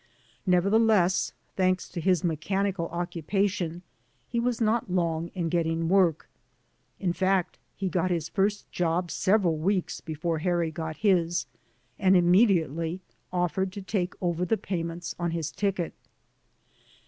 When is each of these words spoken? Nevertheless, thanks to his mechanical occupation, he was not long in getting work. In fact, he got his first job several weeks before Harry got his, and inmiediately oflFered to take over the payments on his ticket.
Nevertheless, 0.47 1.31
thanks 1.55 1.87
to 1.89 2.01
his 2.01 2.23
mechanical 2.23 2.87
occupation, 2.87 3.83
he 4.27 4.39
was 4.39 4.59
not 4.59 4.89
long 4.91 5.27
in 5.35 5.47
getting 5.47 5.89
work. 5.89 6.27
In 6.99 7.13
fact, 7.13 7.59
he 7.75 7.87
got 7.87 8.09
his 8.09 8.27
first 8.27 8.71
job 8.71 9.11
several 9.11 9.57
weeks 9.57 10.01
before 10.01 10.39
Harry 10.39 10.71
got 10.71 10.97
his, 10.97 11.45
and 11.99 12.15
inmiediately 12.17 12.99
oflFered 13.31 13.69
to 13.73 13.81
take 13.83 14.15
over 14.23 14.43
the 14.43 14.57
payments 14.57 15.13
on 15.19 15.29
his 15.29 15.51
ticket. 15.51 15.93